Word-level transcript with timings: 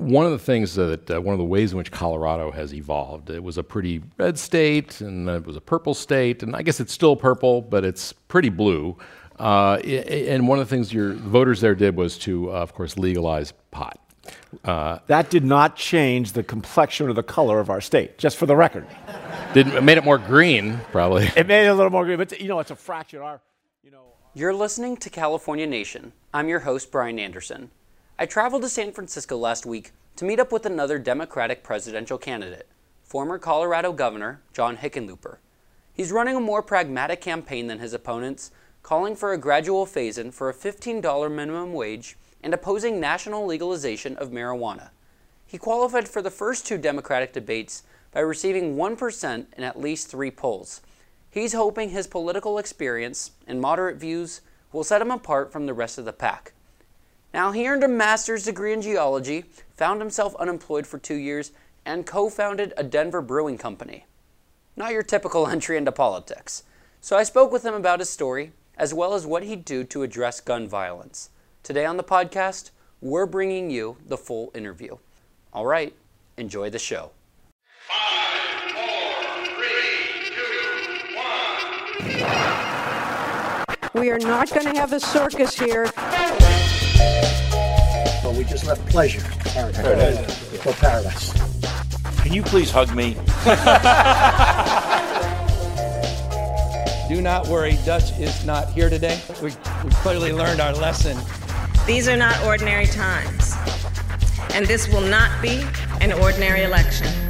one 0.00 0.24
of 0.24 0.32
the 0.32 0.38
things 0.38 0.74
that 0.76 1.10
uh, 1.10 1.20
one 1.20 1.34
of 1.34 1.38
the 1.38 1.44
ways 1.44 1.72
in 1.72 1.78
which 1.78 1.92
Colorado 1.92 2.50
has 2.50 2.72
evolved, 2.72 3.28
it 3.28 3.42
was 3.42 3.58
a 3.58 3.62
pretty 3.62 4.02
red 4.16 4.38
state, 4.38 5.02
and 5.02 5.28
it 5.28 5.46
was 5.46 5.56
a 5.56 5.60
purple 5.60 5.92
state, 5.92 6.42
and 6.42 6.56
I 6.56 6.62
guess 6.62 6.80
it's 6.80 6.92
still 6.92 7.16
purple, 7.16 7.60
but 7.60 7.84
it's 7.84 8.14
pretty 8.14 8.48
blue. 8.48 8.96
Uh, 9.38 9.74
and 9.76 10.48
one 10.48 10.58
of 10.58 10.66
the 10.66 10.74
things 10.74 10.92
your 10.92 11.12
voters 11.12 11.60
there 11.60 11.74
did 11.74 11.96
was 11.96 12.16
to, 12.18 12.50
uh, 12.50 12.54
of 12.54 12.72
course, 12.72 12.96
legalize 12.96 13.52
pot. 13.70 13.98
Uh, 14.64 14.98
that 15.06 15.28
did 15.28 15.44
not 15.44 15.76
change 15.76 16.32
the 16.32 16.42
complexion 16.42 17.08
or 17.08 17.12
the 17.12 17.22
color 17.22 17.60
of 17.60 17.68
our 17.68 17.80
state, 17.80 18.16
just 18.16 18.38
for 18.38 18.46
the 18.46 18.56
record. 18.56 18.86
Did 19.52 19.68
it 19.68 19.82
made 19.82 19.98
it 19.98 20.04
more 20.04 20.18
green, 20.18 20.80
probably. 20.92 21.30
It 21.36 21.46
made 21.46 21.66
it 21.66 21.68
a 21.68 21.74
little 21.74 21.90
more 21.90 22.06
green, 22.06 22.16
but 22.16 22.40
you 22.40 22.48
know, 22.48 22.60
it's 22.60 22.70
a 22.70 22.76
fraction. 22.76 23.18
Of 23.18 23.24
our, 23.24 23.40
you 23.82 23.90
know. 23.90 24.04
You're 24.32 24.54
listening 24.54 24.96
to 24.98 25.10
California 25.10 25.66
Nation. 25.66 26.12
I'm 26.32 26.48
your 26.48 26.60
host, 26.60 26.90
Bryan 26.90 27.18
Anderson. 27.18 27.70
I 28.22 28.26
traveled 28.26 28.60
to 28.60 28.68
San 28.68 28.92
Francisco 28.92 29.38
last 29.38 29.64
week 29.64 29.92
to 30.16 30.26
meet 30.26 30.38
up 30.38 30.52
with 30.52 30.66
another 30.66 30.98
Democratic 30.98 31.62
presidential 31.62 32.18
candidate, 32.18 32.68
former 33.02 33.38
Colorado 33.38 33.94
Governor 33.94 34.42
John 34.52 34.76
Hickenlooper. 34.76 35.38
He's 35.94 36.12
running 36.12 36.36
a 36.36 36.40
more 36.40 36.62
pragmatic 36.62 37.22
campaign 37.22 37.66
than 37.66 37.78
his 37.78 37.94
opponents, 37.94 38.50
calling 38.82 39.16
for 39.16 39.32
a 39.32 39.38
gradual 39.38 39.86
phase 39.86 40.18
in 40.18 40.32
for 40.32 40.50
a 40.50 40.54
$15 40.54 41.34
minimum 41.34 41.72
wage 41.72 42.18
and 42.42 42.52
opposing 42.52 43.00
national 43.00 43.46
legalization 43.46 44.16
of 44.16 44.28
marijuana. 44.28 44.90
He 45.46 45.56
qualified 45.56 46.06
for 46.06 46.20
the 46.20 46.30
first 46.30 46.66
two 46.66 46.76
Democratic 46.76 47.32
debates 47.32 47.84
by 48.12 48.20
receiving 48.20 48.76
1% 48.76 49.46
in 49.56 49.64
at 49.64 49.80
least 49.80 50.08
three 50.08 50.30
polls. 50.30 50.82
He's 51.30 51.54
hoping 51.54 51.88
his 51.88 52.06
political 52.06 52.58
experience 52.58 53.30
and 53.46 53.62
moderate 53.62 53.96
views 53.96 54.42
will 54.74 54.84
set 54.84 55.00
him 55.00 55.10
apart 55.10 55.50
from 55.50 55.64
the 55.64 55.72
rest 55.72 55.96
of 55.96 56.04
the 56.04 56.12
pack. 56.12 56.52
Now, 57.32 57.52
he 57.52 57.68
earned 57.68 57.84
a 57.84 57.88
master's 57.88 58.44
degree 58.44 58.72
in 58.72 58.82
geology, 58.82 59.44
found 59.76 60.00
himself 60.00 60.34
unemployed 60.36 60.86
for 60.86 60.98
two 60.98 61.14
years, 61.14 61.52
and 61.84 62.04
co 62.04 62.28
founded 62.28 62.72
a 62.76 62.82
Denver 62.82 63.22
brewing 63.22 63.56
company. 63.56 64.06
Not 64.76 64.92
your 64.92 65.02
typical 65.02 65.46
entry 65.48 65.76
into 65.76 65.92
politics. 65.92 66.64
So 67.00 67.16
I 67.16 67.22
spoke 67.22 67.52
with 67.52 67.64
him 67.64 67.74
about 67.74 68.00
his 68.00 68.10
story, 68.10 68.52
as 68.76 68.92
well 68.92 69.14
as 69.14 69.26
what 69.26 69.44
he'd 69.44 69.64
do 69.64 69.84
to 69.84 70.02
address 70.02 70.40
gun 70.40 70.66
violence. 70.68 71.30
Today 71.62 71.84
on 71.84 71.96
the 71.96 72.04
podcast, 72.04 72.70
we're 73.00 73.26
bringing 73.26 73.70
you 73.70 73.96
the 74.06 74.16
full 74.16 74.50
interview. 74.54 74.96
All 75.52 75.66
right, 75.66 75.94
enjoy 76.36 76.68
the 76.68 76.78
show. 76.78 77.12
We 83.94 84.10
are 84.10 84.18
not 84.18 84.50
going 84.50 84.66
to 84.66 84.80
have 84.80 84.92
a 84.92 85.00
circus 85.00 85.58
here 85.58 85.90
we 88.40 88.46
just 88.46 88.66
left 88.66 88.84
pleasure. 88.86 89.20
Paradise. 89.44 90.38
For 90.62 90.72
paradise. 90.72 91.30
Can 92.22 92.32
you 92.32 92.42
please 92.42 92.70
hug 92.70 92.94
me? 92.94 93.12
Do 97.14 97.20
not 97.20 97.48
worry, 97.48 97.76
Dutch 97.84 98.18
is 98.18 98.46
not 98.46 98.70
here 98.70 98.88
today. 98.88 99.20
We, 99.42 99.50
we 99.84 99.90
clearly 99.90 100.32
learned 100.32 100.62
our 100.62 100.72
lesson. 100.72 101.18
These 101.86 102.08
are 102.08 102.16
not 102.16 102.42
ordinary 102.42 102.86
times, 102.86 103.54
and 104.54 104.64
this 104.64 104.88
will 104.88 105.02
not 105.02 105.42
be 105.42 105.62
an 106.00 106.14
ordinary 106.14 106.62
election. 106.62 107.29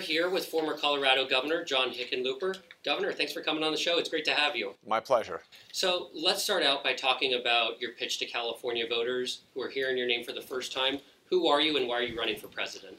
Are 0.00 0.02
here 0.02 0.30
with 0.30 0.46
former 0.46 0.74
Colorado 0.78 1.28
Governor 1.28 1.62
John 1.62 1.90
Hickenlooper. 1.90 2.56
Governor, 2.86 3.12
thanks 3.12 3.34
for 3.34 3.42
coming 3.42 3.62
on 3.62 3.70
the 3.70 3.76
show. 3.76 3.98
It's 3.98 4.08
great 4.08 4.24
to 4.24 4.30
have 4.30 4.56
you. 4.56 4.72
My 4.86 4.98
pleasure. 4.98 5.42
So 5.72 6.08
let's 6.14 6.42
start 6.42 6.62
out 6.62 6.82
by 6.82 6.94
talking 6.94 7.34
about 7.34 7.78
your 7.82 7.92
pitch 7.92 8.18
to 8.20 8.24
California 8.24 8.86
voters 8.88 9.42
who 9.52 9.60
are 9.60 9.68
hearing 9.68 9.98
your 9.98 10.06
name 10.06 10.24
for 10.24 10.32
the 10.32 10.40
first 10.40 10.72
time. 10.72 11.00
Who 11.26 11.48
are 11.48 11.60
you 11.60 11.76
and 11.76 11.86
why 11.86 11.96
are 11.96 12.02
you 12.02 12.18
running 12.18 12.38
for 12.38 12.46
president? 12.46 12.96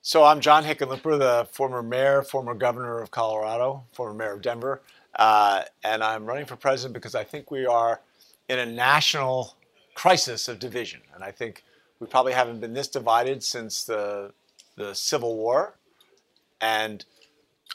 So 0.00 0.24
I'm 0.24 0.40
John 0.40 0.64
Hickenlooper, 0.64 1.16
the 1.16 1.46
former 1.52 1.80
mayor, 1.80 2.22
former 2.22 2.54
governor 2.54 3.00
of 3.00 3.12
Colorado, 3.12 3.84
former 3.92 4.12
mayor 4.12 4.32
of 4.32 4.42
Denver, 4.42 4.82
uh, 5.14 5.62
and 5.84 6.02
I'm 6.02 6.26
running 6.26 6.46
for 6.46 6.56
president 6.56 6.94
because 6.94 7.14
I 7.14 7.22
think 7.22 7.52
we 7.52 7.66
are 7.66 8.00
in 8.48 8.58
a 8.58 8.66
national 8.66 9.54
crisis 9.94 10.48
of 10.48 10.58
division, 10.58 11.02
and 11.14 11.22
I 11.22 11.30
think 11.30 11.62
we 12.00 12.08
probably 12.08 12.32
haven't 12.32 12.60
been 12.60 12.74
this 12.74 12.88
divided 12.88 13.44
since 13.44 13.84
the 13.84 14.32
the 14.76 14.94
Civil 14.94 15.36
War. 15.36 15.74
And 16.62 17.04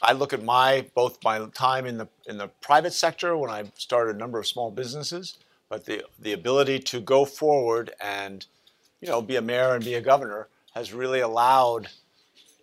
I 0.02 0.12
look 0.12 0.32
at 0.32 0.42
my 0.42 0.86
both 0.94 1.22
my 1.22 1.46
time 1.54 1.86
in 1.86 1.98
the 1.98 2.08
in 2.26 2.38
the 2.38 2.48
private 2.60 2.92
sector 2.92 3.36
when 3.36 3.50
I 3.50 3.70
started 3.76 4.16
a 4.16 4.18
number 4.18 4.38
of 4.38 4.46
small 4.46 4.70
businesses, 4.70 5.38
but 5.68 5.84
the 5.84 6.04
the 6.18 6.32
ability 6.32 6.80
to 6.80 7.00
go 7.00 7.24
forward 7.24 7.92
and 8.00 8.46
you 9.00 9.08
know 9.08 9.20
be 9.20 9.36
a 9.36 9.42
mayor 9.42 9.74
and 9.74 9.84
be 9.84 9.94
a 9.94 10.00
governor 10.00 10.48
has 10.74 10.92
really 10.92 11.20
allowed 11.20 11.88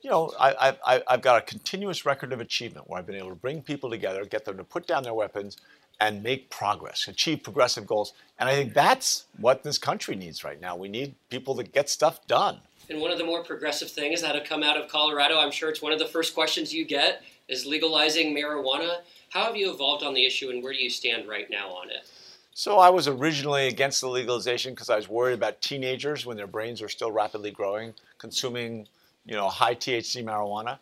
you 0.01 0.09
know 0.09 0.33
I, 0.39 0.75
I 0.85 1.03
I've 1.07 1.21
got 1.21 1.37
a 1.37 1.45
continuous 1.45 2.05
record 2.05 2.33
of 2.33 2.41
achievement 2.41 2.89
where 2.89 2.99
I've 2.99 3.05
been 3.05 3.15
able 3.15 3.29
to 3.29 3.35
bring 3.35 3.61
people 3.61 3.89
together, 3.89 4.25
get 4.25 4.45
them 4.45 4.57
to 4.57 4.63
put 4.63 4.87
down 4.87 5.03
their 5.03 5.13
weapons, 5.13 5.57
and 5.99 6.23
make 6.23 6.49
progress, 6.49 7.07
achieve 7.07 7.43
progressive 7.43 7.85
goals. 7.85 8.13
And 8.39 8.49
I 8.49 8.55
think 8.55 8.73
that's 8.73 9.25
what 9.37 9.63
this 9.63 9.77
country 9.77 10.15
needs 10.15 10.43
right 10.43 10.59
now. 10.59 10.75
We 10.75 10.87
need 10.87 11.15
people 11.29 11.55
to 11.55 11.63
get 11.63 11.89
stuff 11.89 12.25
done. 12.27 12.59
And 12.89 13.01
one 13.01 13.11
of 13.11 13.17
the 13.17 13.25
more 13.25 13.43
progressive 13.43 13.89
things 13.89 14.21
that 14.21 14.35
have 14.35 14.43
come 14.43 14.63
out 14.63 14.77
of 14.77 14.89
Colorado, 14.89 15.39
I'm 15.39 15.51
sure 15.51 15.69
it's 15.69 15.81
one 15.81 15.91
of 15.91 15.99
the 15.99 16.05
first 16.05 16.33
questions 16.35 16.73
you 16.73 16.85
get, 16.85 17.23
is 17.47 17.65
legalizing 17.65 18.35
marijuana. 18.35 18.97
How 19.29 19.45
have 19.45 19.55
you 19.55 19.71
evolved 19.71 20.03
on 20.03 20.13
the 20.13 20.25
issue 20.25 20.49
and 20.49 20.63
where 20.63 20.73
do 20.73 20.79
you 20.79 20.89
stand 20.89 21.27
right 21.27 21.49
now 21.49 21.69
on 21.69 21.89
it? 21.89 22.07
So 22.53 22.77
I 22.77 22.89
was 22.89 23.07
originally 23.07 23.67
against 23.67 23.99
the 23.99 24.07
legalization 24.07 24.73
because 24.73 24.89
I 24.89 24.95
was 24.95 25.09
worried 25.09 25.33
about 25.33 25.61
teenagers 25.61 26.25
when 26.25 26.37
their 26.37 26.47
brains 26.47 26.81
are 26.81 26.87
still 26.87 27.11
rapidly 27.11 27.51
growing, 27.51 27.93
consuming, 28.17 28.87
you 29.25 29.35
know, 29.35 29.49
high 29.49 29.75
THC 29.75 30.23
marijuana. 30.23 30.79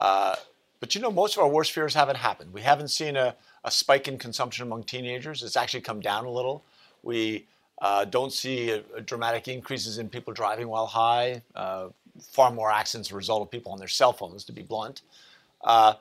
Uh, 0.00 0.36
but 0.80 0.94
you 0.94 1.00
know, 1.02 1.10
most 1.10 1.36
of 1.36 1.42
our 1.42 1.48
worst 1.48 1.72
fears 1.72 1.92
haven't 1.92 2.16
happened. 2.16 2.54
We 2.54 2.62
haven't 2.62 2.88
seen 2.88 3.16
a, 3.16 3.36
a 3.64 3.70
spike 3.70 4.08
in 4.08 4.16
consumption 4.16 4.66
among 4.66 4.84
teenagers. 4.84 5.42
It's 5.42 5.56
actually 5.56 5.82
come 5.82 6.00
down 6.00 6.24
a 6.24 6.30
little. 6.30 6.64
We 7.02 7.46
uh, 7.80 8.04
don't 8.04 8.32
see 8.32 8.70
a, 8.70 8.82
a 8.96 9.00
dramatic 9.00 9.48
increases 9.48 9.98
in 9.98 10.08
people 10.08 10.32
driving 10.32 10.68
while 10.68 10.86
high. 10.86 11.42
Uh, 11.54 11.88
far 12.20 12.50
more 12.50 12.70
accidents 12.70 13.10
a 13.10 13.16
result 13.16 13.42
of 13.42 13.50
people 13.50 13.72
on 13.72 13.78
their 13.78 13.88
cell 13.88 14.12
phones, 14.12 14.44
to 14.44 14.52
be 14.52 14.62
blunt. 14.62 15.02
Uh, 15.62 15.94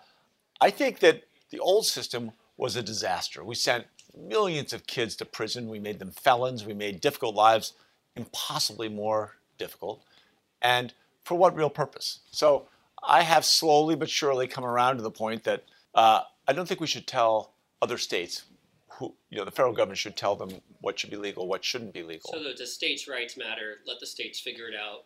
I 0.59 0.69
think 0.69 0.99
that 0.99 1.23
the 1.51 1.59
old 1.59 1.85
system 1.85 2.31
was 2.57 2.75
a 2.75 2.83
disaster. 2.83 3.43
We 3.43 3.55
sent 3.55 3.85
millions 4.17 4.73
of 4.73 4.85
kids 4.87 5.15
to 5.17 5.25
prison. 5.25 5.69
We 5.69 5.79
made 5.79 5.99
them 5.99 6.11
felons. 6.11 6.65
We 6.65 6.73
made 6.73 6.99
difficult 6.99 7.35
lives 7.35 7.73
impossibly 8.15 8.89
more 8.89 9.37
difficult. 9.57 10.03
And 10.61 10.93
for 11.23 11.35
what 11.35 11.55
real 11.55 11.69
purpose? 11.69 12.19
So 12.31 12.67
I 13.01 13.21
have 13.21 13.45
slowly 13.45 13.95
but 13.95 14.09
surely 14.09 14.47
come 14.47 14.65
around 14.65 14.97
to 14.97 15.03
the 15.03 15.11
point 15.11 15.43
that 15.45 15.63
uh, 15.95 16.21
I 16.47 16.53
don't 16.53 16.67
think 16.67 16.81
we 16.81 16.87
should 16.87 17.07
tell 17.07 17.53
other 17.81 17.97
states 17.97 18.43
who, 18.99 19.15
you 19.29 19.37
know, 19.37 19.45
the 19.45 19.51
federal 19.51 19.73
government 19.73 19.97
should 19.97 20.17
tell 20.17 20.35
them 20.35 20.49
what 20.81 20.99
should 20.99 21.09
be 21.09 21.15
legal, 21.15 21.47
what 21.47 21.63
shouldn't 21.63 21.93
be 21.93 22.03
legal. 22.03 22.31
So 22.33 22.43
the 22.55 22.67
states' 22.67 23.07
rights 23.07 23.37
matter. 23.37 23.77
Let 23.87 23.99
the 23.99 24.05
states 24.05 24.39
figure 24.39 24.67
it 24.67 24.75
out. 24.75 25.05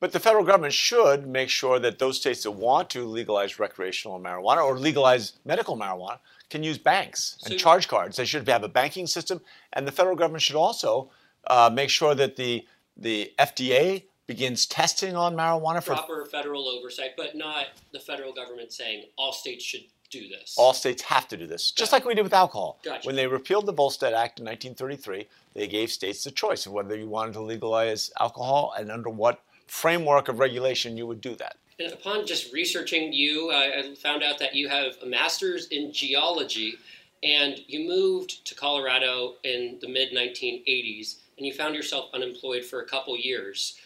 But 0.00 0.12
the 0.12 0.20
federal 0.20 0.44
government 0.44 0.74
should 0.74 1.26
make 1.26 1.48
sure 1.48 1.78
that 1.78 1.98
those 1.98 2.18
states 2.18 2.42
that 2.42 2.50
want 2.50 2.90
to 2.90 3.04
legalize 3.06 3.58
recreational 3.58 4.20
marijuana 4.20 4.64
or 4.64 4.78
legalize 4.78 5.34
medical 5.44 5.76
marijuana 5.76 6.18
can 6.50 6.62
use 6.62 6.76
banks 6.76 7.38
and 7.44 7.52
so, 7.52 7.58
charge 7.58 7.88
cards. 7.88 8.16
They 8.16 8.26
should 8.26 8.46
have 8.48 8.62
a 8.62 8.68
banking 8.68 9.06
system, 9.06 9.40
and 9.72 9.86
the 9.86 9.92
federal 9.92 10.16
government 10.16 10.42
should 10.42 10.56
also 10.56 11.10
uh, 11.46 11.70
make 11.72 11.90
sure 11.90 12.14
that 12.14 12.36
the 12.36 12.66
the 12.98 13.32
FDA 13.38 14.04
begins 14.26 14.66
testing 14.66 15.14
on 15.14 15.34
marijuana 15.34 15.82
for 15.82 15.94
proper 15.94 16.26
federal 16.26 16.68
oversight, 16.68 17.10
but 17.16 17.34
not 17.34 17.66
the 17.92 18.00
federal 18.00 18.32
government 18.32 18.72
saying 18.72 19.04
all 19.16 19.32
states 19.32 19.64
should 19.64 19.84
do 20.10 20.28
this. 20.28 20.54
All 20.58 20.72
states 20.72 21.02
have 21.02 21.28
to 21.28 21.36
do 21.36 21.46
this, 21.46 21.70
just 21.70 21.92
like 21.92 22.04
we 22.04 22.14
did 22.14 22.22
with 22.22 22.34
alcohol. 22.34 22.78
Gotcha. 22.82 23.06
When 23.06 23.16
they 23.16 23.26
repealed 23.26 23.66
the 23.66 23.72
Volstead 23.72 24.12
Act 24.12 24.40
in 24.40 24.46
1933, 24.46 25.26
they 25.54 25.66
gave 25.66 25.90
states 25.90 26.24
the 26.24 26.30
choice 26.30 26.66
of 26.66 26.72
whether 26.72 26.96
you 26.96 27.08
wanted 27.08 27.34
to 27.34 27.40
legalize 27.40 28.10
alcohol 28.20 28.74
and 28.78 28.90
under 28.90 29.10
what 29.10 29.42
framework 29.66 30.28
of 30.28 30.38
regulation 30.38 30.96
you 30.96 31.06
would 31.06 31.20
do 31.20 31.34
that. 31.36 31.56
And 31.78 31.92
upon 31.92 32.26
just 32.26 32.52
researching 32.52 33.12
you, 33.12 33.50
I 33.52 33.94
found 33.96 34.22
out 34.22 34.38
that 34.38 34.54
you 34.54 34.68
have 34.68 34.96
a 35.02 35.06
master's 35.06 35.66
in 35.68 35.92
geology 35.92 36.76
and 37.22 37.60
you 37.66 37.86
moved 37.86 38.46
to 38.46 38.54
Colorado 38.54 39.34
in 39.42 39.78
the 39.80 39.88
mid 39.88 40.12
1980s 40.12 41.16
and 41.36 41.46
you 41.46 41.52
found 41.52 41.74
yourself 41.74 42.10
unemployed 42.14 42.64
for 42.64 42.80
a 42.80 42.86
couple 42.86 43.16
years. 43.18 43.78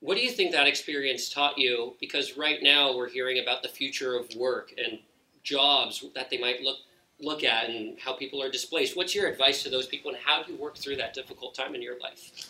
What 0.00 0.16
do 0.16 0.22
you 0.22 0.30
think 0.30 0.52
that 0.52 0.66
experience 0.66 1.28
taught 1.28 1.56
you? 1.56 1.94
Because 2.00 2.36
right 2.36 2.62
now 2.62 2.96
we're 2.96 3.08
hearing 3.08 3.38
about 3.38 3.62
the 3.62 3.68
future 3.68 4.16
of 4.16 4.34
work 4.34 4.74
and 4.76 4.98
jobs 5.44 6.04
that 6.14 6.30
they 6.30 6.38
might 6.38 6.62
look 6.62 6.78
look 7.20 7.44
at 7.44 7.70
and 7.70 7.98
how 8.00 8.12
people 8.12 8.42
are 8.42 8.50
displaced. 8.50 8.96
What's 8.96 9.14
your 9.14 9.28
advice 9.28 9.62
to 9.62 9.70
those 9.70 9.86
people, 9.86 10.10
and 10.10 10.18
how 10.20 10.42
do 10.42 10.52
you 10.52 10.58
work 10.58 10.76
through 10.76 10.96
that 10.96 11.14
difficult 11.14 11.54
time 11.54 11.74
in 11.74 11.82
your 11.82 11.98
life? 12.00 12.48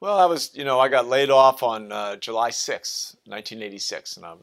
Well, 0.00 0.18
I 0.18 0.24
was, 0.24 0.50
you 0.54 0.64
know, 0.64 0.80
I 0.80 0.88
got 0.88 1.06
laid 1.06 1.28
off 1.28 1.62
on 1.62 1.92
uh, 1.92 2.16
July 2.16 2.48
6, 2.48 3.16
1986, 3.26 4.16
and 4.16 4.24
I 4.24 4.34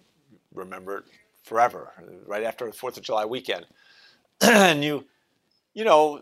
remember 0.53 0.99
it 0.99 1.03
forever, 1.41 1.91
right 2.27 2.43
after 2.43 2.67
the 2.67 2.73
Fourth 2.73 2.97
of 2.97 3.03
July 3.03 3.25
weekend. 3.25 3.65
and 4.41 4.83
you, 4.83 5.05
you 5.73 5.83
know, 5.83 6.21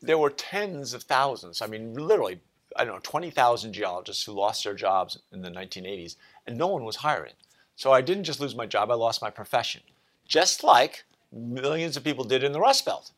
there 0.00 0.16
were 0.16 0.30
tens 0.30 0.94
of 0.94 1.02
thousands. 1.02 1.60
I 1.60 1.66
mean, 1.66 1.92
literally, 1.92 2.40
I 2.76 2.84
don't 2.84 2.94
know, 2.94 3.00
20,000 3.02 3.72
geologists 3.72 4.24
who 4.24 4.32
lost 4.32 4.64
their 4.64 4.74
jobs 4.74 5.18
in 5.32 5.42
the 5.42 5.50
1980s, 5.50 6.16
and 6.46 6.56
no 6.56 6.68
one 6.68 6.84
was 6.84 6.96
hiring. 6.96 7.34
So 7.76 7.92
I 7.92 8.00
didn't 8.00 8.24
just 8.24 8.40
lose 8.40 8.54
my 8.54 8.66
job, 8.66 8.90
I 8.90 8.94
lost 8.94 9.20
my 9.20 9.30
profession, 9.30 9.82
just 10.30 10.62
like 10.62 11.04
millions 11.32 11.96
of 11.96 12.04
people 12.04 12.24
did 12.24 12.42
in 12.42 12.52
the 12.52 12.60
Rust 12.60 12.86
Belt. 12.86 13.10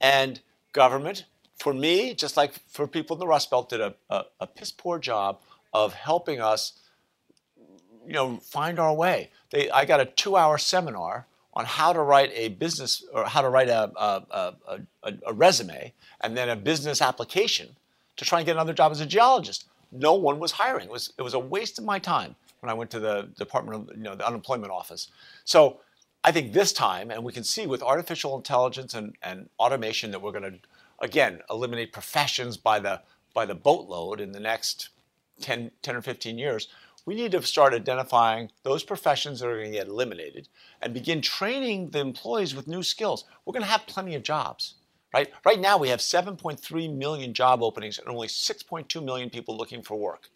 And 0.00 0.40
government, 0.72 1.26
for 1.58 1.72
me, 1.72 2.14
just 2.14 2.36
like 2.36 2.54
for 2.68 2.88
people 2.88 3.14
in 3.14 3.20
the 3.20 3.26
Rust 3.26 3.50
Belt, 3.50 3.68
did 3.68 3.80
a, 3.80 3.94
a, 4.10 4.24
a 4.40 4.46
piss 4.46 4.72
poor 4.72 4.98
job 4.98 5.40
of 5.72 5.92
helping 5.92 6.40
us, 6.40 6.72
you 8.06 8.14
know, 8.14 8.38
find 8.38 8.78
our 8.78 8.94
way. 8.94 9.30
They, 9.50 9.70
I 9.70 9.84
got 9.84 10.00
a 10.00 10.06
two-hour 10.06 10.56
seminar 10.58 11.26
on 11.52 11.66
how 11.66 11.92
to 11.92 12.00
write 12.00 12.30
a 12.34 12.48
business 12.48 13.04
or 13.12 13.24
how 13.26 13.42
to 13.42 13.50
write 13.50 13.68
a, 13.68 13.92
a, 13.96 14.54
a, 15.02 15.12
a, 15.26 15.32
resume 15.34 15.92
and 16.20 16.36
then 16.36 16.48
a 16.48 16.56
business 16.56 17.02
application 17.02 17.68
to 18.16 18.24
try 18.24 18.38
and 18.38 18.46
get 18.46 18.52
another 18.52 18.72
job 18.72 18.92
as 18.92 19.00
a 19.00 19.06
geologist. 19.06 19.66
No 19.92 20.14
one 20.14 20.38
was 20.38 20.52
hiring. 20.52 20.86
It 20.86 20.92
was, 20.92 21.12
it 21.18 21.22
was 21.22 21.34
a 21.34 21.38
waste 21.38 21.78
of 21.78 21.84
my 21.84 21.98
time 21.98 22.36
when 22.60 22.70
I 22.70 22.74
went 22.74 22.90
to 22.92 23.00
the 23.00 23.28
Department 23.36 23.90
of, 23.90 23.96
you 23.96 24.02
know, 24.02 24.14
the 24.14 24.26
unemployment 24.26 24.72
office. 24.72 25.08
So 25.44 25.80
I 26.24 26.32
think 26.32 26.52
this 26.52 26.72
time, 26.72 27.10
and 27.10 27.24
we 27.24 27.32
can 27.32 27.44
see 27.44 27.66
with 27.66 27.82
artificial 27.82 28.36
intelligence 28.36 28.94
and, 28.94 29.16
and 29.22 29.48
automation 29.58 30.10
that 30.10 30.20
we're 30.20 30.32
going 30.32 30.52
to, 30.52 30.58
again, 31.00 31.40
eliminate 31.48 31.92
professions 31.92 32.56
by 32.56 32.80
the, 32.80 33.00
by 33.34 33.46
the 33.46 33.54
boatload 33.54 34.20
in 34.20 34.32
the 34.32 34.40
next 34.40 34.90
10, 35.40 35.70
10 35.82 35.96
or 35.96 36.02
15 36.02 36.38
years, 36.38 36.68
we 37.06 37.14
need 37.14 37.32
to 37.32 37.42
start 37.42 37.72
identifying 37.72 38.50
those 38.64 38.82
professions 38.82 39.40
that 39.40 39.48
are 39.48 39.56
going 39.56 39.72
to 39.72 39.78
get 39.78 39.88
eliminated 39.88 40.48
and 40.82 40.92
begin 40.92 41.22
training 41.22 41.88
the 41.90 42.00
employees 42.00 42.54
with 42.54 42.68
new 42.68 42.82
skills. 42.82 43.24
We're 43.44 43.52
going 43.52 43.64
to 43.64 43.70
have 43.70 43.86
plenty 43.86 44.14
of 44.14 44.22
jobs. 44.22 44.74
Right? 45.14 45.32
Right 45.46 45.58
now, 45.58 45.78
we 45.78 45.88
have 45.88 46.00
7.3 46.00 46.94
million 46.94 47.32
job 47.32 47.62
openings 47.62 47.98
and 47.98 48.08
only 48.08 48.28
6.2 48.28 49.02
million 49.02 49.30
people 49.30 49.56
looking 49.56 49.82
for 49.82 49.96
work. 49.96 50.28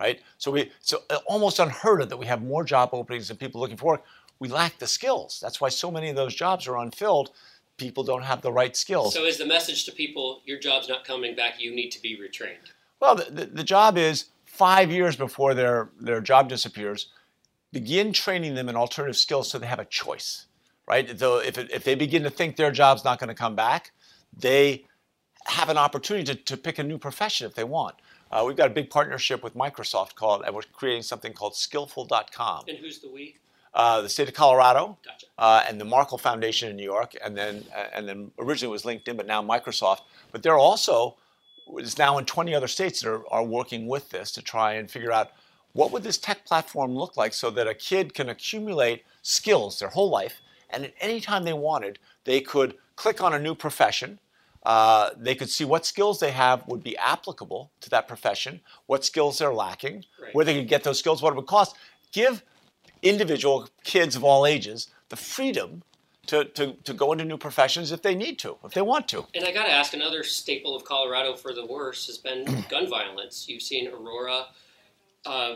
Right? 0.00 0.20
So 0.36 0.50
we 0.50 0.72
so 0.80 1.04
uh, 1.10 1.18
almost 1.26 1.60
unheard 1.60 2.02
of 2.02 2.08
that 2.08 2.16
we 2.16 2.26
have 2.26 2.42
more 2.42 2.64
job 2.64 2.90
openings 2.92 3.28
than 3.28 3.36
people 3.36 3.60
looking 3.60 3.76
for 3.76 3.86
work. 3.86 4.04
We 4.38 4.48
lack 4.48 4.78
the 4.78 4.86
skills. 4.86 5.38
That's 5.40 5.60
why 5.60 5.68
so 5.68 5.90
many 5.90 6.08
of 6.10 6.16
those 6.16 6.34
jobs 6.34 6.66
are 6.66 6.76
unfilled. 6.76 7.30
People 7.76 8.04
don't 8.04 8.22
have 8.22 8.42
the 8.42 8.52
right 8.52 8.76
skills. 8.76 9.14
So 9.14 9.24
is 9.24 9.38
the 9.38 9.46
message 9.46 9.84
to 9.84 9.92
people, 9.92 10.42
your 10.44 10.58
job's 10.58 10.88
not 10.88 11.04
coming 11.04 11.34
back, 11.34 11.60
you 11.60 11.74
need 11.74 11.90
to 11.90 12.02
be 12.02 12.16
retrained? 12.16 12.72
Well, 13.00 13.16
the, 13.16 13.30
the, 13.30 13.46
the 13.46 13.64
job 13.64 13.98
is 13.98 14.26
five 14.44 14.90
years 14.90 15.16
before 15.16 15.54
their, 15.54 15.90
their 16.00 16.20
job 16.20 16.48
disappears, 16.48 17.08
begin 17.72 18.12
training 18.12 18.54
them 18.54 18.68
in 18.68 18.76
alternative 18.76 19.16
skills 19.16 19.50
so 19.50 19.58
they 19.58 19.66
have 19.66 19.78
a 19.78 19.84
choice, 19.84 20.46
right? 20.88 21.18
So 21.18 21.38
if, 21.38 21.58
if 21.58 21.84
they 21.84 21.94
begin 21.94 22.22
to 22.22 22.30
think 22.30 22.56
their 22.56 22.70
job's 22.70 23.04
not 23.04 23.18
going 23.18 23.28
to 23.28 23.34
come 23.34 23.54
back, 23.54 23.92
they 24.36 24.84
have 25.46 25.68
an 25.68 25.78
opportunity 25.78 26.34
to, 26.34 26.34
to 26.34 26.56
pick 26.56 26.78
a 26.78 26.82
new 26.82 26.98
profession 26.98 27.46
if 27.46 27.54
they 27.54 27.64
want. 27.64 27.96
Uh, 28.30 28.44
we've 28.46 28.56
got 28.56 28.66
a 28.66 28.74
big 28.74 28.90
partnership 28.90 29.42
with 29.44 29.54
Microsoft 29.54 30.14
called, 30.14 30.42
and 30.44 30.54
we're 30.54 30.62
creating 30.72 31.02
something 31.02 31.32
called 31.32 31.54
Skillful.com. 31.54 32.64
And 32.66 32.78
who's 32.78 32.98
the 32.98 33.08
we? 33.08 33.36
Uh, 33.76 34.00
the 34.00 34.08
state 34.08 34.26
of 34.26 34.32
Colorado, 34.32 34.96
gotcha. 35.04 35.26
uh, 35.36 35.62
and 35.68 35.78
the 35.78 35.84
Markle 35.84 36.16
Foundation 36.16 36.70
in 36.70 36.76
New 36.76 36.82
York, 36.82 37.14
and 37.22 37.36
then 37.36 37.62
uh, 37.76 37.84
and 37.92 38.08
then 38.08 38.30
originally 38.38 38.70
it 38.70 38.72
was 38.72 38.84
LinkedIn, 38.84 39.18
but 39.18 39.26
now 39.26 39.42
Microsoft. 39.42 40.00
But 40.32 40.42
they're 40.42 40.56
also 40.56 41.16
is 41.78 41.98
now 41.98 42.18
in 42.18 42.24
20 42.24 42.54
other 42.54 42.68
states 42.68 43.02
that 43.02 43.10
are, 43.10 43.22
are 43.32 43.44
working 43.44 43.86
with 43.86 44.08
this 44.10 44.30
to 44.32 44.42
try 44.42 44.74
and 44.74 44.90
figure 44.90 45.12
out 45.12 45.32
what 45.72 45.92
would 45.92 46.02
this 46.02 46.16
tech 46.16 46.44
platform 46.46 46.96
look 46.96 47.16
like 47.16 47.34
so 47.34 47.50
that 47.50 47.68
a 47.68 47.74
kid 47.74 48.14
can 48.14 48.28
accumulate 48.30 49.04
skills 49.22 49.78
their 49.78 49.88
whole 49.88 50.08
life 50.08 50.40
and 50.70 50.84
at 50.84 50.94
any 51.00 51.20
time 51.20 51.44
they 51.44 51.52
wanted 51.52 51.98
they 52.24 52.40
could 52.40 52.74
click 52.94 53.22
on 53.22 53.34
a 53.34 53.38
new 53.38 53.54
profession 53.54 54.18
uh, 54.64 55.10
they 55.16 55.34
could 55.34 55.50
see 55.50 55.64
what 55.64 55.86
skills 55.86 56.18
they 56.18 56.32
have 56.32 56.66
would 56.66 56.82
be 56.82 56.96
applicable 56.96 57.70
to 57.80 57.90
that 57.90 58.08
profession 58.08 58.60
what 58.86 59.04
skills 59.04 59.38
they're 59.38 59.52
lacking 59.52 60.04
right. 60.22 60.34
where 60.34 60.44
they 60.44 60.54
could 60.54 60.68
get 60.68 60.82
those 60.84 60.98
skills 60.98 61.20
what 61.20 61.32
it 61.32 61.36
would 61.36 61.46
cost 61.46 61.76
give 62.12 62.42
individual 63.08 63.68
kids 63.84 64.16
of 64.16 64.24
all 64.24 64.46
ages 64.46 64.88
the 65.08 65.16
freedom 65.16 65.82
to, 66.26 66.44
to, 66.44 66.72
to 66.84 66.92
go 66.92 67.12
into 67.12 67.24
new 67.24 67.38
professions 67.38 67.92
if 67.92 68.02
they 68.02 68.14
need 68.14 68.38
to, 68.40 68.56
if 68.64 68.72
they 68.72 68.82
want 68.82 69.08
to. 69.08 69.26
And 69.34 69.44
I 69.44 69.52
got 69.52 69.66
to 69.66 69.72
ask 69.72 69.94
another 69.94 70.24
staple 70.24 70.74
of 70.74 70.84
Colorado 70.84 71.34
for 71.34 71.52
the 71.52 71.64
worse 71.64 72.06
has 72.06 72.18
been 72.18 72.64
gun 72.68 72.88
violence. 72.88 73.48
You've 73.48 73.62
seen 73.62 73.88
Aurora, 73.88 74.46
uh, 75.24 75.54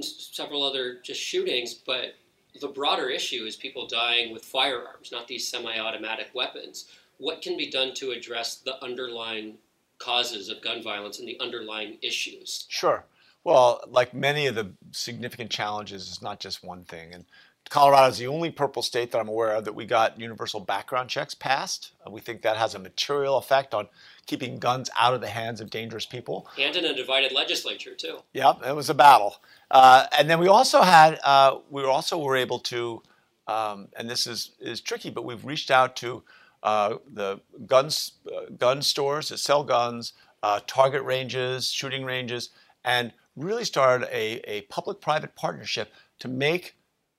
several 0.00 0.62
other 0.62 0.98
just 1.02 1.20
shootings, 1.20 1.74
but 1.74 2.14
the 2.60 2.68
broader 2.68 3.08
issue 3.08 3.44
is 3.44 3.56
people 3.56 3.86
dying 3.86 4.32
with 4.32 4.44
firearms, 4.44 5.10
not 5.10 5.26
these 5.26 5.48
semi 5.48 5.78
automatic 5.78 6.28
weapons. 6.34 6.86
What 7.18 7.42
can 7.42 7.56
be 7.56 7.70
done 7.70 7.94
to 7.94 8.10
address 8.10 8.56
the 8.56 8.82
underlying 8.82 9.58
causes 9.98 10.48
of 10.48 10.60
gun 10.60 10.82
violence 10.82 11.18
and 11.18 11.28
the 11.28 11.38
underlying 11.40 11.98
issues? 12.02 12.66
Sure. 12.68 13.04
Well, 13.44 13.80
like 13.88 14.14
many 14.14 14.46
of 14.46 14.54
the 14.54 14.72
significant 14.92 15.50
challenges, 15.50 16.08
it's 16.08 16.22
not 16.22 16.40
just 16.40 16.62
one 16.62 16.84
thing. 16.84 17.12
And 17.12 17.24
Colorado 17.70 18.08
is 18.08 18.18
the 18.18 18.26
only 18.26 18.50
purple 18.50 18.82
state 18.82 19.10
that 19.12 19.18
I'm 19.18 19.28
aware 19.28 19.54
of 19.54 19.64
that 19.64 19.74
we 19.74 19.86
got 19.86 20.20
universal 20.20 20.60
background 20.60 21.08
checks 21.08 21.34
passed. 21.34 21.92
Uh, 22.06 22.10
we 22.10 22.20
think 22.20 22.42
that 22.42 22.56
has 22.56 22.74
a 22.74 22.78
material 22.78 23.38
effect 23.38 23.74
on 23.74 23.88
keeping 24.26 24.58
guns 24.58 24.90
out 24.98 25.14
of 25.14 25.20
the 25.20 25.28
hands 25.28 25.60
of 25.60 25.70
dangerous 25.70 26.06
people. 26.06 26.46
And 26.58 26.76
in 26.76 26.84
a 26.84 26.94
divided 26.94 27.32
legislature 27.32 27.94
too. 27.94 28.18
Yep, 28.34 28.66
it 28.66 28.76
was 28.76 28.90
a 28.90 28.94
battle. 28.94 29.36
Uh, 29.70 30.06
and 30.16 30.28
then 30.28 30.38
we 30.38 30.48
also 30.48 30.82
had, 30.82 31.18
uh, 31.24 31.58
we 31.70 31.82
also 31.84 32.18
were 32.18 32.36
able 32.36 32.58
to, 32.60 33.02
um, 33.48 33.88
and 33.96 34.08
this 34.08 34.26
is 34.26 34.52
is 34.60 34.80
tricky, 34.80 35.10
but 35.10 35.24
we've 35.24 35.44
reached 35.44 35.70
out 35.70 35.96
to 35.96 36.22
uh, 36.62 36.96
the 37.12 37.40
guns, 37.66 38.12
uh, 38.26 38.50
gun 38.56 38.82
stores 38.82 39.30
that 39.30 39.38
sell 39.38 39.64
guns, 39.64 40.12
uh, 40.42 40.60
target 40.66 41.02
ranges, 41.02 41.70
shooting 41.70 42.04
ranges, 42.04 42.50
and 42.84 43.12
really 43.36 43.64
started 43.64 44.08
a, 44.12 44.40
a 44.50 44.62
public-private 44.62 45.34
partnership 45.34 45.92
to 46.18 46.28
make 46.28 46.76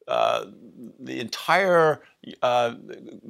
uh, 0.08 0.46
the 1.00 1.20
entire 1.20 2.02
uh, 2.42 2.76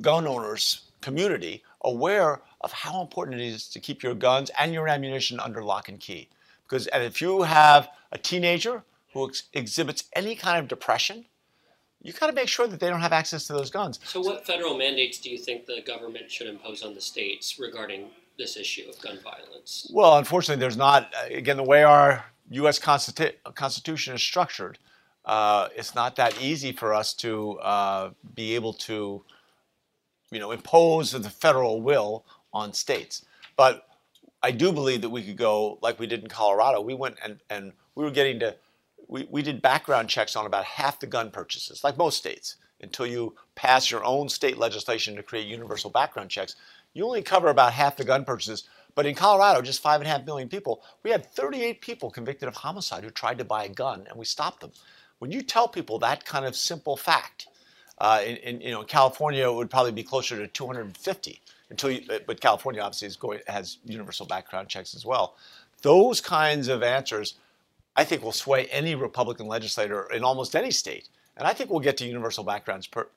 gun 0.02 0.28
owners 0.28 0.90
community 1.02 1.64
aware 1.82 2.42
of 2.62 2.72
how 2.72 3.02
important 3.02 3.40
it 3.40 3.46
is 3.46 3.68
to 3.68 3.80
keep 3.80 4.02
your 4.02 4.16
guns 4.16 4.50
and 4.60 4.74
your 4.74 4.88
ammunition 4.88 5.40
under 5.40 5.64
lock 5.64 5.90
and 5.90 6.00
key. 6.00 6.30
Because 6.64 6.88
and 6.88 7.04
if 7.04 7.22
you 7.22 7.44
have 7.44 7.90
a 8.12 8.18
teenager 8.18 8.84
who 9.14 9.28
ex- 9.28 9.44
exhibits 9.54 10.06
any 10.14 10.36
kind 10.36 10.60
of 10.60 10.68
depression, 10.68 11.26
you 12.02 12.14
got 12.14 12.28
to 12.28 12.34
make 12.34 12.48
sure 12.48 12.68
that 12.68 12.80
they 12.80 12.90
don't 12.90 13.02
have 13.02 13.14
access 13.14 13.48
to 13.48 13.54
those 13.54 13.70
guns. 13.70 14.00
So, 14.06 14.22
what 14.22 14.46
federal 14.46 14.78
mandates 14.78 15.20
do 15.20 15.30
you 15.30 15.38
think 15.38 15.66
the 15.66 15.82
government 15.86 16.32
should 16.32 16.48
impose 16.48 16.84
on 16.84 16.96
the 16.96 17.02
states 17.02 17.60
regarding 17.60 18.10
this 18.38 18.58
issue 18.58 18.90
of 18.90 19.00
gun 19.02 19.20
violence? 19.24 19.90
Well, 19.94 20.18
unfortunately, 20.18 20.60
there's 20.60 20.78
not. 20.78 21.14
Again, 21.30 21.58
the 21.58 21.64
way 21.64 21.84
our 21.84 22.26
U.S. 22.52 22.80
Constitu- 22.80 23.34
Constitution 23.56 24.16
is 24.16 24.22
structured, 24.22 24.78
uh, 25.26 25.70
it's 25.76 25.96
not 25.96 26.16
that 26.18 26.42
easy 26.42 26.72
for 26.72 26.94
us 26.94 27.14
to 27.14 27.60
uh, 27.60 28.12
be 28.36 28.56
able 28.56 28.74
to, 28.74 29.24
you 30.32 30.40
know, 30.40 30.52
impose 30.52 31.12
the 31.12 31.30
federal 31.30 31.82
will 31.82 32.26
on 32.54 32.74
states. 32.74 33.26
But 33.56 33.88
I 34.42 34.52
do 34.52 34.74
believe 34.74 35.02
that 35.02 35.10
we 35.10 35.24
could 35.24 35.38
go 35.38 35.80
like 35.82 36.00
we 36.00 36.08
did 36.08 36.24
in 36.24 36.30
Colorado. 36.30 36.82
We 36.82 36.94
went 36.94 37.18
and, 37.24 37.40
and 37.50 37.72
we 37.96 38.04
were 38.04 38.12
getting 38.12 38.40
to, 38.42 38.56
we, 39.08 39.28
we 39.30 39.42
did 39.42 39.62
background 39.62 40.10
checks 40.10 40.36
on 40.36 40.46
about 40.46 40.66
half 40.66 41.00
the 41.00 41.08
gun 41.08 41.32
purchases, 41.32 41.84
like 41.84 41.98
most 41.98 42.18
states. 42.18 42.58
Until 42.82 43.08
you 43.08 43.34
pass 43.56 43.90
your 43.90 44.04
own 44.04 44.28
state 44.28 44.58
legislation 44.58 45.16
to 45.16 45.24
create 45.24 45.48
universal 45.48 45.90
background 45.90 46.30
checks, 46.30 46.58
you 46.94 47.06
only 47.06 47.22
cover 47.22 47.48
about 47.48 47.72
half 47.72 47.96
the 47.96 48.04
gun 48.04 48.26
purchases. 48.26 48.68
But 48.96 49.06
in 49.06 49.16
Colorado, 49.16 49.62
just 49.62 49.82
five 49.82 50.02
and 50.02 50.08
a 50.08 50.12
half 50.12 50.26
million 50.26 50.50
people, 50.50 50.84
we 51.04 51.12
had 51.12 51.26
38 51.26 51.82
people 51.82 52.12
convicted 52.12 52.48
of 52.48 52.56
homicide 52.56 53.04
who 53.04 53.10
tried 53.10 53.38
to 53.40 53.46
buy 53.46 53.66
a 53.66 53.70
gun, 53.70 54.06
and 54.08 54.18
we 54.18 54.26
stopped 54.26 54.62
them. 54.62 54.72
When 55.20 55.32
you 55.32 55.42
tell 55.42 55.68
people 55.68 56.00
that 56.00 56.26
kind 56.26 56.46
of 56.46 56.56
simple 56.56 56.98
fact, 56.98 57.48
uh, 58.00 58.22
in, 58.26 58.38
in, 58.38 58.62
you 58.62 58.72
know, 58.72 58.84
California 58.84 59.50
it 59.50 59.54
would 59.54 59.70
probably 59.70 59.92
be 59.92 60.04
closer 60.04 60.38
to 60.38 60.48
250 60.48 61.42
until 61.70 61.92
you, 61.92 62.02
but 62.28 62.42
California 62.42 62.82
obviously 62.82 63.08
is 63.08 63.16
going, 63.16 63.40
has 63.48 63.78
universal 63.86 64.26
background 64.26 64.68
checks 64.68 64.94
as 64.96 65.06
well. 65.06 65.36
Those 65.82 66.22
kinds 66.22 66.68
of 66.68 66.84
answers, 66.84 67.36
I 67.96 68.04
think, 68.04 68.22
will 68.22 68.32
sway 68.32 68.66
any 68.68 68.96
Republican 68.96 69.48
legislator 69.48 70.08
in 70.12 70.24
almost 70.24 70.56
any 70.56 70.72
state. 70.72 71.10
And 71.38 71.48
I 71.48 71.54
think 71.54 71.70
we'll 71.70 71.80
get 71.80 71.98
to 71.98 72.06
universal 72.06 72.44
backgrounds 72.44 72.88
per, 72.88 73.08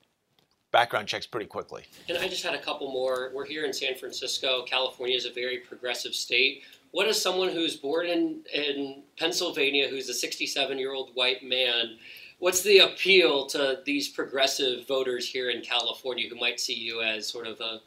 background 0.77 1.09
checks 1.09 1.27
pretty 1.27 1.47
quickly. 1.47 1.85
And 2.09 2.19
I 2.19 2.29
just 2.29 2.45
had 2.45 2.55
a 2.55 2.61
couple 2.61 2.93
more. 2.93 3.31
We're 3.35 3.47
here 3.47 3.65
in 3.65 3.73
San 3.73 3.95
Francisco. 3.95 4.65
California 4.67 5.17
is 5.17 5.25
a 5.25 5.33
very 5.33 5.59
progressive 5.59 6.15
state 6.15 6.63
what 6.97 7.07
is 7.09 7.21
someone 7.21 7.51
who's 7.51 7.77
born 7.77 8.07
in, 8.07 8.41
in 8.55 9.03
Pennsylvania, 9.19 9.87
who's 9.87 10.09
a 10.09 10.15
67 10.15 10.79
year 10.79 10.95
old 10.95 11.11
white 11.13 11.45
man, 11.45 11.99
what's 12.39 12.63
the 12.63 12.79
appeal 12.79 13.45
to 13.49 13.81
these 13.85 14.09
progressive 14.09 14.89
voters 14.89 15.29
here 15.29 15.51
in 15.51 15.61
California 15.61 16.27
who 16.27 16.37
might 16.37 16.59
see 16.59 16.73
you 16.73 17.03
as 17.03 17.27
sort 17.27 17.47
of 17.47 17.61
a, 17.61 17.81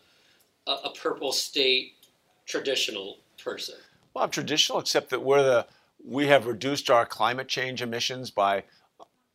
a, 0.68 0.72
a 0.72 0.94
purple 0.94 1.32
state 1.32 1.94
traditional 2.46 3.18
person? 3.44 3.78
Well, 4.14 4.24
I'm 4.24 4.30
traditional, 4.30 4.78
except 4.78 5.10
that 5.10 5.24
we're 5.24 5.42
the 5.42 5.66
we 6.06 6.28
have 6.28 6.46
reduced 6.46 6.92
our 6.92 7.06
climate 7.06 7.48
change 7.48 7.82
emissions 7.82 8.30
by 8.30 8.64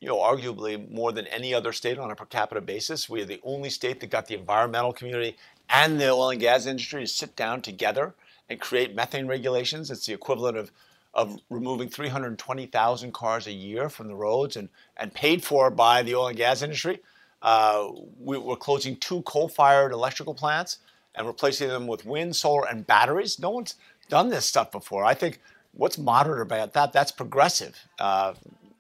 you 0.05 0.11
know, 0.11 0.19
arguably 0.19 0.91
more 0.91 1.13
than 1.13 1.27
any 1.29 1.55
other 1.55 1.73
state 1.73 1.97
on 1.97 2.11
a 2.11 2.15
per 2.15 2.27
capita 2.27 2.61
basis. 2.61 3.09
We 3.09 3.23
are 3.23 3.25
the 3.25 3.41
only 3.43 3.71
state 3.71 4.01
that 4.01 4.11
got 4.11 4.27
the 4.27 4.35
environmental 4.35 4.93
community 4.93 5.39
and 5.71 5.99
the 5.99 6.11
oil 6.11 6.29
and 6.29 6.39
gas 6.39 6.67
industry 6.67 7.01
to 7.01 7.07
sit 7.07 7.35
down 7.37 7.63
together 7.63 8.15
and 8.51 8.61
create 8.61 8.95
methane 8.95 9.27
regulations. 9.27 9.91
It's 9.91 10.05
the 10.05 10.13
equivalent 10.13 10.59
of, 10.59 10.71
of 11.15 11.41
removing 11.49 11.89
320,000 11.89 13.15
cars 13.15 13.47
a 13.47 13.53
year 13.53 13.89
from 13.89 14.09
the 14.09 14.15
roads 14.15 14.57
and, 14.57 14.69
and 14.99 15.15
paid 15.15 15.43
for 15.43 15.71
by 15.71 16.03
the 16.03 16.15
oil 16.15 16.29
and 16.29 16.37
gas 16.37 16.61
industry. 16.61 17.01
Uh, 17.41 17.89
we, 18.21 18.37
we're 18.37 18.57
closing 18.57 18.97
two 18.97 19.23
coal 19.23 19.49
fired 19.49 19.91
electrical 19.91 20.35
plants 20.35 20.81
and 21.15 21.27
replacing 21.27 21.69
them 21.69 21.87
with 21.87 22.05
wind, 22.05 22.37
solar, 22.37 22.69
and 22.69 22.87
batteries. 22.87 23.39
No 23.39 23.49
one's 23.49 23.77
done 24.11 24.29
this 24.29 24.45
stuff 24.45 24.71
before. 24.71 25.03
I 25.03 25.15
think 25.15 25.41
what's 25.73 25.97
moderate 25.97 26.43
about 26.43 26.75
that? 26.75 26.93
That's 26.93 27.11
progressive. 27.11 27.89
Uh, 27.99 28.35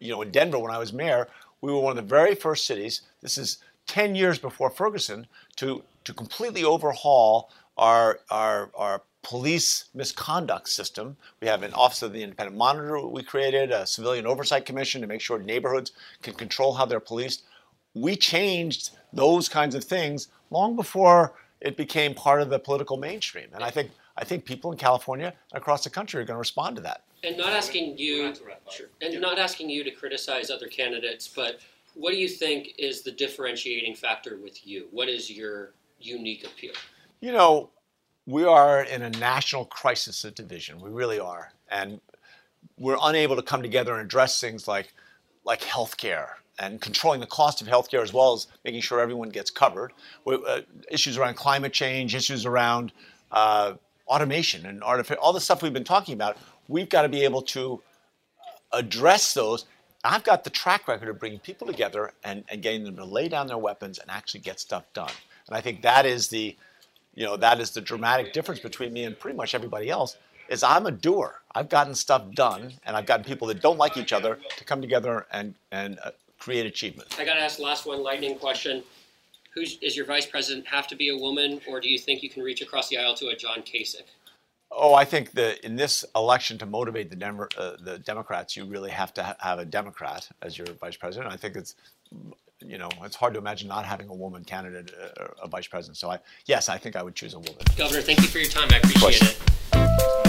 you 0.04 0.12
know, 0.12 0.22
in 0.22 0.30
Denver, 0.30 0.58
when 0.58 0.70
I 0.70 0.78
was 0.78 0.92
mayor, 0.92 1.28
we 1.60 1.72
were 1.72 1.80
one 1.80 1.96
of 1.96 2.04
the 2.04 2.08
very 2.08 2.34
first 2.34 2.66
cities. 2.66 3.02
This 3.22 3.38
is 3.38 3.58
10 3.86 4.14
years 4.14 4.38
before 4.38 4.70
Ferguson 4.70 5.26
to 5.56 5.82
to 6.04 6.12
completely 6.12 6.62
overhaul 6.62 7.50
our 7.78 8.20
our 8.30 8.70
our 8.74 9.02
police 9.22 9.86
misconduct 9.94 10.68
system. 10.68 11.16
We 11.40 11.48
have 11.48 11.62
an 11.62 11.72
Office 11.72 12.02
of 12.02 12.12
the 12.12 12.22
Independent 12.22 12.58
Monitor 12.58 13.00
we 13.06 13.22
created, 13.22 13.72
a 13.72 13.86
civilian 13.86 14.26
oversight 14.26 14.66
commission 14.66 15.00
to 15.00 15.06
make 15.06 15.22
sure 15.22 15.38
neighborhoods 15.38 15.92
can 16.22 16.34
control 16.34 16.74
how 16.74 16.84
they're 16.84 17.00
policed. 17.00 17.44
We 17.94 18.16
changed 18.16 18.90
those 19.12 19.48
kinds 19.48 19.74
of 19.74 19.84
things 19.84 20.28
long 20.50 20.76
before 20.76 21.32
it 21.62 21.78
became 21.78 22.14
part 22.14 22.42
of 22.42 22.50
the 22.50 22.58
political 22.58 22.98
mainstream. 22.98 23.48
And 23.54 23.64
I 23.64 23.70
think 23.70 23.90
I 24.16 24.24
think 24.24 24.44
people 24.44 24.70
in 24.70 24.78
California 24.78 25.34
and 25.52 25.60
across 25.60 25.84
the 25.84 25.90
country 25.90 26.20
are 26.20 26.24
going 26.24 26.36
to 26.36 26.38
respond 26.38 26.76
to 26.76 26.82
that. 26.82 27.02
And 27.22 27.36
not 27.36 27.50
asking 27.50 27.98
you, 27.98 28.34
sure, 28.70 28.86
and 29.00 29.20
not 29.20 29.38
asking 29.38 29.70
you 29.70 29.82
to 29.82 29.90
criticize 29.90 30.50
other 30.50 30.66
candidates, 30.68 31.26
but 31.26 31.60
what 31.94 32.10
do 32.10 32.18
you 32.18 32.28
think 32.28 32.74
is 32.78 33.02
the 33.02 33.12
differentiating 33.12 33.94
factor 33.94 34.38
with 34.42 34.66
you? 34.66 34.88
What 34.90 35.08
is 35.08 35.30
your 35.30 35.72
unique 36.00 36.44
appeal? 36.44 36.74
You 37.20 37.32
know, 37.32 37.70
we 38.26 38.44
are 38.44 38.82
in 38.82 39.02
a 39.02 39.10
national 39.10 39.64
crisis 39.66 40.24
of 40.24 40.34
division. 40.34 40.80
We 40.80 40.90
really 40.90 41.18
are, 41.18 41.52
and 41.70 42.00
we're 42.78 42.98
unable 43.02 43.36
to 43.36 43.42
come 43.42 43.62
together 43.62 43.94
and 43.94 44.02
address 44.02 44.40
things 44.40 44.68
like 44.68 44.92
like 45.44 45.60
healthcare 45.60 46.28
and 46.58 46.80
controlling 46.80 47.20
the 47.20 47.26
cost 47.26 47.60
of 47.60 47.68
healthcare 47.68 48.02
as 48.02 48.12
well 48.12 48.32
as 48.32 48.46
making 48.64 48.80
sure 48.80 49.00
everyone 49.00 49.28
gets 49.28 49.50
covered. 49.50 49.92
Uh, 50.26 50.60
issues 50.90 51.18
around 51.18 51.34
climate 51.34 51.72
change, 51.72 52.14
issues 52.14 52.46
around 52.46 52.92
uh, 53.32 53.74
automation 54.06 54.66
and 54.66 54.82
artificial, 54.82 55.22
all 55.22 55.32
the 55.32 55.40
stuff 55.40 55.62
we've 55.62 55.72
been 55.72 55.84
talking 55.84 56.14
about. 56.14 56.36
We've 56.68 56.88
got 56.88 57.02
to 57.02 57.08
be 57.08 57.24
able 57.24 57.42
to 57.42 57.82
address 58.72 59.34
those. 59.34 59.66
I've 60.02 60.24
got 60.24 60.44
the 60.44 60.50
track 60.50 60.86
record 60.88 61.08
of 61.08 61.18
bringing 61.18 61.38
people 61.38 61.66
together 61.66 62.12
and, 62.22 62.44
and 62.48 62.62
getting 62.62 62.84
them 62.84 62.96
to 62.96 63.04
lay 63.04 63.28
down 63.28 63.46
their 63.46 63.58
weapons 63.58 63.98
and 63.98 64.10
actually 64.10 64.40
get 64.40 64.60
stuff 64.60 64.84
done. 64.92 65.12
And 65.46 65.56
I 65.56 65.60
think 65.60 65.82
that 65.82 66.04
is 66.06 66.28
the, 66.28 66.56
you 67.14 67.24
know, 67.24 67.36
that 67.36 67.60
is 67.60 67.70
the 67.70 67.80
dramatic 67.80 68.32
difference 68.32 68.60
between 68.60 68.92
me 68.92 69.04
and 69.04 69.18
pretty 69.18 69.36
much 69.36 69.54
everybody 69.54 69.88
else. 69.90 70.16
Is 70.50 70.62
I'm 70.62 70.84
a 70.84 70.90
doer. 70.90 71.40
I've 71.54 71.70
gotten 71.70 71.94
stuff 71.94 72.30
done, 72.32 72.74
and 72.84 72.96
I've 72.96 73.06
gotten 73.06 73.24
people 73.24 73.48
that 73.48 73.62
don't 73.62 73.78
like 73.78 73.96
each 73.96 74.12
other 74.12 74.38
to 74.58 74.64
come 74.64 74.82
together 74.82 75.26
and 75.32 75.54
and 75.72 75.98
uh, 76.04 76.10
create 76.38 76.66
achievement. 76.66 77.16
I 77.18 77.24
got 77.24 77.34
to 77.34 77.40
ask 77.40 77.58
last 77.58 77.86
one 77.86 78.02
lightning 78.02 78.38
question. 78.38 78.82
Who's, 79.54 79.78
your 79.96 80.04
vice 80.04 80.26
president 80.26 80.66
have 80.66 80.88
to 80.88 80.96
be 80.96 81.10
a 81.10 81.16
woman, 81.16 81.60
or 81.68 81.80
do 81.80 81.88
you 81.88 81.98
think 81.98 82.22
you 82.22 82.30
can 82.30 82.42
reach 82.42 82.60
across 82.60 82.88
the 82.88 82.98
aisle 82.98 83.14
to 83.14 83.28
a 83.28 83.36
John 83.36 83.60
Kasich? 83.60 84.02
Oh, 84.72 84.94
I 84.94 85.04
think 85.04 85.30
that 85.32 85.64
in 85.64 85.76
this 85.76 86.04
election 86.16 86.58
to 86.58 86.66
motivate 86.66 87.08
the, 87.08 87.48
uh, 87.56 87.76
the 87.80 87.98
Democrats, 88.00 88.56
you 88.56 88.64
really 88.64 88.90
have 88.90 89.14
to 89.14 89.22
ha- 89.22 89.36
have 89.38 89.60
a 89.60 89.64
Democrat 89.64 90.28
as 90.42 90.58
your 90.58 90.66
vice 90.80 90.96
president. 90.96 91.32
I 91.32 91.36
think 91.36 91.54
it's, 91.54 91.76
you 92.60 92.78
know, 92.78 92.88
it's 93.02 93.14
hard 93.14 93.34
to 93.34 93.38
imagine 93.38 93.68
not 93.68 93.84
having 93.84 94.08
a 94.08 94.14
woman 94.14 94.42
candidate, 94.42 94.92
uh, 95.20 95.26
a 95.40 95.46
vice 95.46 95.68
president. 95.68 95.98
So, 95.98 96.10
I, 96.10 96.18
yes, 96.46 96.68
I 96.68 96.76
think 96.76 96.96
I 96.96 97.04
would 97.04 97.14
choose 97.14 97.34
a 97.34 97.38
woman. 97.38 97.62
Governor, 97.76 98.02
thank 98.02 98.20
you 98.22 98.26
for 98.26 98.38
your 98.38 98.50
time. 98.50 98.68
I 98.72 98.78
appreciate 98.78 99.22
it. 99.22 100.23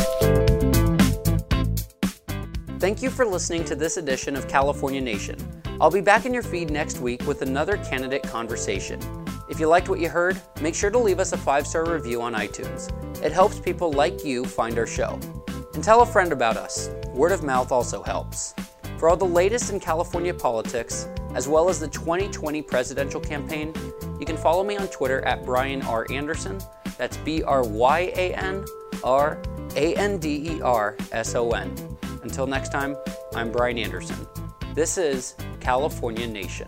Thank 2.86 3.02
you 3.02 3.10
for 3.10 3.26
listening 3.26 3.66
to 3.66 3.76
this 3.76 3.98
edition 3.98 4.36
of 4.36 4.48
California 4.48 5.02
Nation. 5.02 5.40
I'll 5.82 5.90
be 5.90 6.02
back 6.02 6.28
in 6.28 6.36
your 6.36 6.44
feed 6.44 6.70
next 6.70 7.00
week 7.00 7.26
with 7.26 7.42
another 7.42 7.78
candidate 7.78 8.22
conversation. 8.22 9.00
If 9.50 9.60
you 9.60 9.66
liked 9.66 9.90
what 9.90 10.00
you 10.00 10.08
heard, 10.08 10.40
make 10.62 10.76
sure 10.76 10.92
to 10.92 11.00
leave 11.00 11.20
us 11.20 11.34
a 11.34 11.38
five 11.38 11.66
star 11.66 11.92
review 11.92 12.22
on 12.22 12.36
iTunes. 12.36 12.92
It 13.24 13.32
helps 13.32 13.60
people 13.60 13.92
like 13.92 14.24
you 14.24 14.46
find 14.46 14.78
our 14.78 14.86
show. 14.86 15.20
And 15.74 15.84
tell 15.84 16.04
a 16.04 16.06
friend 16.06 16.32
about 16.32 16.58
us. 16.58 16.92
Word 17.08 17.32
of 17.32 17.42
mouth 17.42 17.72
also 17.72 18.04
helps. 18.04 18.54
For 19.00 19.10
all 19.10 19.18
the 19.18 19.26
latest 19.26 19.72
in 19.72 19.80
California 19.80 20.36
politics, 20.36 21.08
as 21.34 21.48
well 21.48 21.70
as 21.70 21.80
the 21.80 21.88
2020 21.88 22.62
presidential 22.62 23.20
campaign, 23.20 23.74
you 24.20 24.28
can 24.28 24.38
follow 24.38 24.64
me 24.64 24.78
on 24.78 24.90
Twitter 24.90 25.26
at 25.26 25.44
Bryan 25.44 25.82
R. 25.82 26.06
Anderson. 26.12 26.60
That's 27.00 27.18
B 27.18 27.42
R 27.42 27.64
Y 27.64 28.14
A 28.16 28.36
N 28.36 28.64
R 29.04 29.42
A 29.76 29.96
N 29.96 30.20
D 30.20 30.52
E 30.52 30.62
R 30.62 30.96
S 31.12 31.34
O 31.34 31.50
N. 31.50 31.95
Until 32.26 32.48
next 32.48 32.70
time, 32.70 32.98
I'm 33.36 33.52
Bryan 33.52 33.78
Anderson. 33.78 34.28
This 34.74 34.98
is 34.98 35.36
California 35.60 36.28
Nation. 36.28 36.68